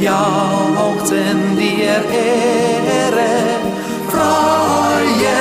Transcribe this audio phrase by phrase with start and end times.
[0.00, 3.34] jauchzen dir Ehre.
[4.08, 5.36] Freue,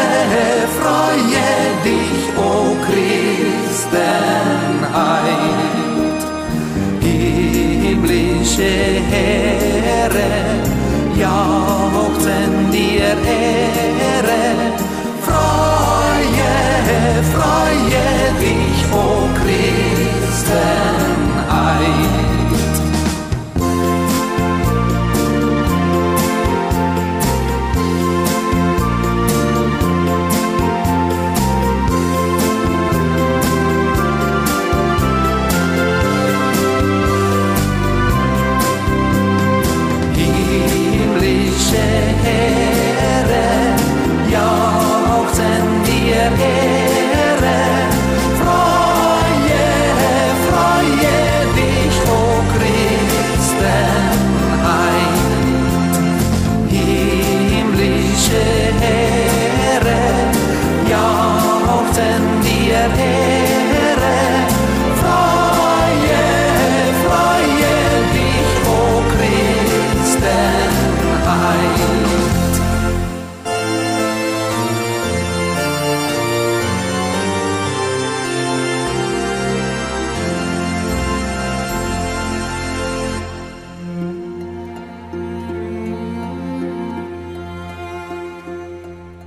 [0.79, 1.47] freue
[1.83, 2.39] dich, o
[2.85, 4.22] Christenheit.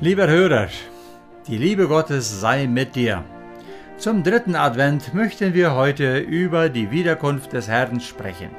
[0.06, 0.68] Lieber Hörer,
[1.48, 3.24] die Liebe Gottes sei mit dir.
[3.98, 8.50] Zum dritten Advent möchten wir heute über die Wiederkunft des Herrn sprechen.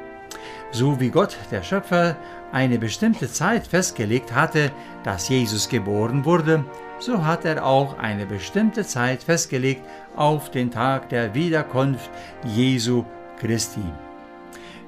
[0.71, 2.17] So wie Gott, der Schöpfer,
[2.51, 4.73] eine bestimmte Zeit festgelegt hatte,
[5.05, 6.65] dass Jesus geboren wurde,
[6.99, 9.83] so hat er auch eine bestimmte Zeit festgelegt
[10.17, 12.09] auf den Tag der Wiederkunft
[12.43, 13.05] Jesu
[13.39, 13.85] Christi.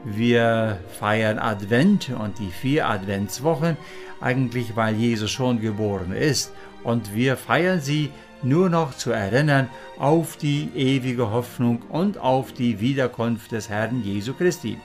[0.05, 3.77] Wir feiern Advent und die vier Adventswochen
[4.21, 6.53] eigentlich, weil Jesus schon geboren ist
[6.83, 8.11] und wir feiern sie
[8.41, 14.33] nur noch zu erinnern auf die ewige Hoffnung und auf die Wiederkunft des Herrn Jesu
[14.33, 14.79] Christi.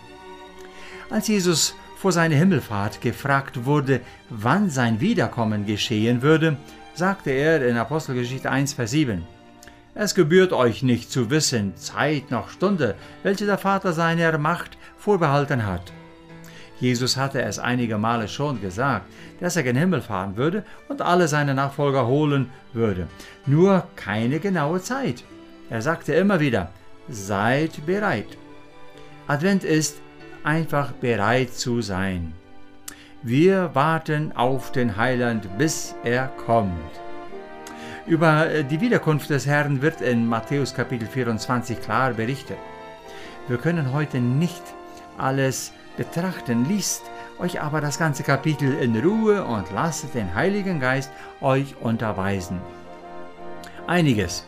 [1.10, 6.56] Als Jesus vor seiner Himmelfahrt gefragt wurde, wann sein Wiederkommen geschehen würde,
[6.94, 9.24] sagte er in Apostelgeschichte 1, Vers 7,
[9.94, 15.66] Es gebührt euch nicht zu wissen, Zeit noch Stunde, welche der Vater seiner Macht vorbehalten
[15.66, 15.92] hat.
[16.80, 19.06] Jesus hatte es einige Male schon gesagt,
[19.40, 23.06] dass er gen Himmel fahren würde und alle seine Nachfolger holen würde.
[23.46, 25.22] Nur keine genaue Zeit.
[25.68, 26.70] Er sagte immer wieder,
[27.08, 28.38] seid bereit.
[29.26, 30.00] Advent ist
[30.42, 32.32] einfach bereit zu sein.
[33.22, 36.92] Wir warten auf den Heiland, bis er kommt.
[38.06, 42.58] Über äh, die Wiederkunft des Herrn wird in Matthäus Kapitel 24 klar berichtet.
[43.48, 44.62] Wir können heute nicht
[45.18, 47.02] alles betrachten, liest
[47.38, 52.60] euch aber das ganze Kapitel in Ruhe und lasst den Heiligen Geist euch unterweisen.
[53.86, 54.46] Einiges.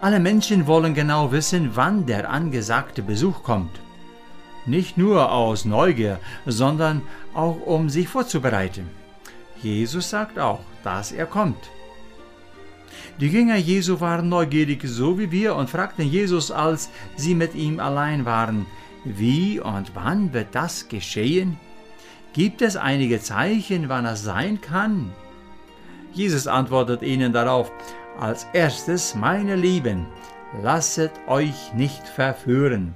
[0.00, 3.80] Alle Menschen wollen genau wissen, wann der angesagte Besuch kommt.
[4.66, 7.02] Nicht nur aus Neugier, sondern
[7.34, 8.88] auch um sich vorzubereiten.
[9.62, 11.70] Jesus sagt auch, dass er kommt.
[13.20, 17.78] Die Jünger Jesu waren neugierig, so wie wir, und fragten Jesus, als sie mit ihm
[17.80, 18.66] allein waren,
[19.04, 21.58] wie und wann wird das geschehen?
[22.32, 25.12] Gibt es einige Zeichen, wann es sein kann?
[26.12, 27.70] Jesus antwortet ihnen darauf,
[28.18, 30.06] als erstes, meine Lieben,
[30.62, 32.94] lasset euch nicht verführen.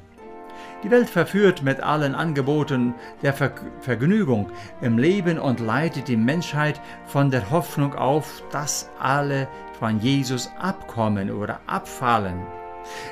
[0.85, 3.51] Die Welt verführt mit allen Angeboten der Ver
[3.81, 4.51] Vergnügung
[4.81, 11.33] im Leben und leitet die Menschheit von der Hoffnung auf, dass alle von Jesus abkommen
[11.33, 12.39] oder abfallen.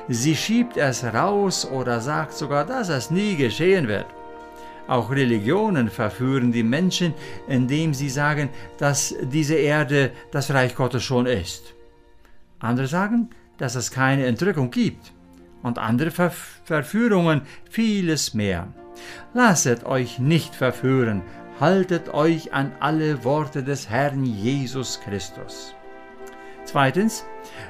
[0.08, 4.06] Sie schiebt es raus oder sagt sogar, dass es nie geschehen wird.
[4.88, 7.14] Auch Religionen verführen die Menschen,
[7.48, 11.74] indem sie sagen, dass diese Erde das Reich Gottes schon ist.
[12.60, 15.12] Andere sagen, dass es keine Entrückung gibt
[15.62, 16.32] und andere Ver
[16.64, 18.68] Verführungen, vieles mehr.
[19.34, 21.22] Lasset euch nicht verführen,
[21.60, 25.74] haltet euch an alle Worte des Herrn Jesus Christus.
[26.66, 27.24] Zweitens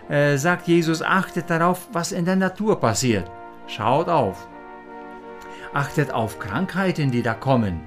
[0.09, 3.31] äh, sagt Jesus, achtet darauf, was in der Natur passiert.
[3.69, 4.49] Schaut auf.
[5.75, 7.87] Achtet auf Krankheiten, die da kommen.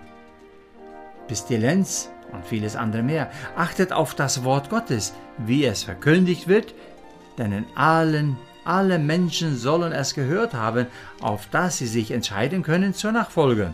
[1.28, 3.32] Pestilenz und vieles andere mehr.
[3.56, 6.76] Achtet auf das Wort Gottes, wie es verkündigt wird,
[7.38, 10.86] denn in allen alle Menschen sollen es gehört haben,
[11.22, 13.74] auf dass sie sich entscheiden können zur Nachfolge.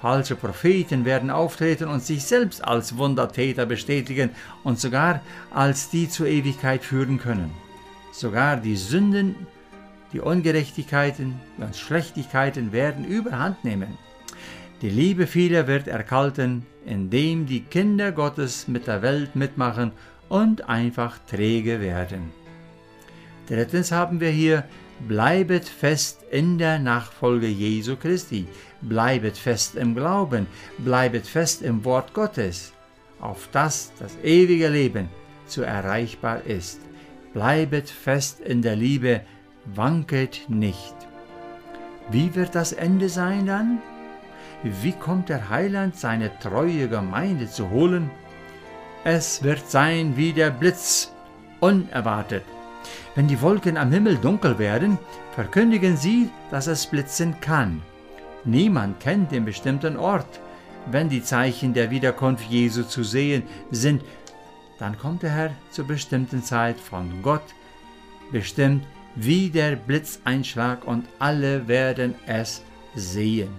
[0.00, 4.30] Falsche Propheten werden auftreten und sich selbst als Wundertäter bestätigen
[4.62, 7.50] und sogar als die zur Ewigkeit führen können.
[8.12, 9.34] Sogar die Sünden,
[10.12, 13.98] die Ungerechtigkeiten und Schlechtigkeiten werden überhand nehmen.
[14.82, 19.92] Die Liebe vieler wird erkalten, indem die Kinder Gottes mit der Welt mitmachen
[20.28, 22.30] und einfach träge werden.
[23.48, 24.64] Drittens haben wir hier,
[25.00, 28.46] bleibet fest in der Nachfolge Jesu Christi,
[28.82, 30.46] bleibet fest im Glauben,
[30.78, 32.72] bleibet fest im Wort Gottes,
[33.20, 35.08] auf das das ewige Leben
[35.46, 36.80] zu erreichbar ist.
[37.32, 39.20] Bleibet fest in der Liebe,
[39.74, 40.94] wanket nicht.
[42.10, 43.78] Wie wird das Ende sein dann?
[44.62, 48.10] Wie kommt der Heiland seine treue Gemeinde zu holen?
[49.04, 51.12] Es wird sein wie der Blitz,
[51.60, 52.44] unerwartet,
[53.14, 54.98] wenn die Wolken am Himmel dunkel werden,
[55.34, 57.82] verkündigen sie, dass es blitzen kann.
[58.44, 60.40] Niemand kennt den bestimmten Ort.
[60.90, 64.02] Wenn die Zeichen der Wiederkunft Jesu zu sehen sind,
[64.78, 67.54] dann kommt der Herr zur bestimmten Zeit von Gott
[68.30, 72.62] bestimmt wie der Blitzeinschlag und alle werden es
[72.94, 73.50] sehen.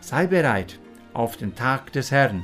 [0.00, 0.78] Sei bereit
[1.12, 2.42] auf den Tag des Herrn.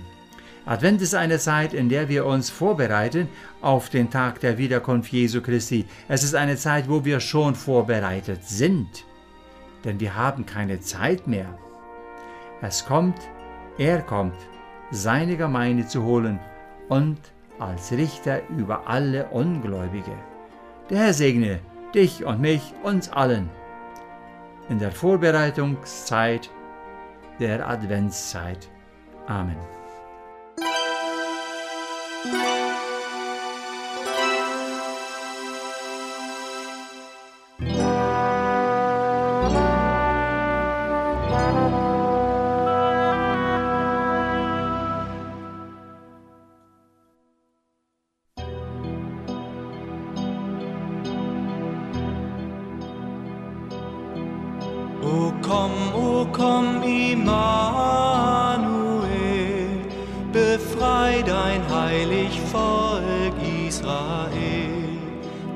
[0.67, 3.29] Advent ist eine Zeit, in der wir uns vorbereiten
[3.63, 5.87] auf den Tag der Wiederkunft Jesu Christi.
[6.09, 9.05] Es ist eine Zeit, wo wir schon vorbereitet sind,
[9.85, 11.57] denn wir haben keine Zeit mehr.
[12.63, 13.17] Es kommt,
[13.79, 14.35] er kommt,
[14.91, 16.41] seine Gemeinde zu holen
[16.89, 17.19] und
[17.61, 20.13] als Richter über alle Ungläubige.
[20.91, 21.61] Der Herr segne
[21.95, 23.49] dich und mich, uns allen,
[24.69, 26.51] in der Vorbereitungszeit
[27.39, 28.69] der Adventszeit.
[29.29, 29.76] Amen.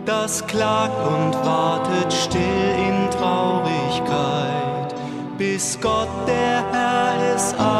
[0.07, 4.95] Das klagt und wartet still in Traurigkeit,
[5.39, 7.80] bis Gott der Herr es einst